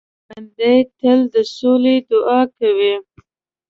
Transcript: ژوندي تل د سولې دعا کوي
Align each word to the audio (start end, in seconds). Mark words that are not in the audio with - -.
ژوندي 0.29 0.75
تل 0.99 1.19
د 1.33 1.35
سولې 1.55 1.95
دعا 2.09 2.41
کوي 2.57 2.93